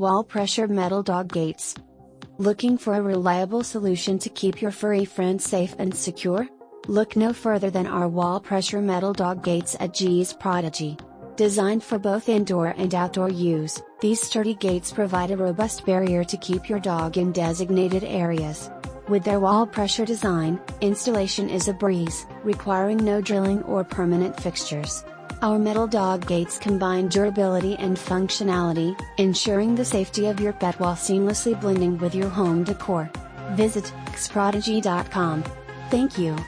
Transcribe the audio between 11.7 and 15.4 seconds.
for both indoor and outdoor use, these sturdy gates provide a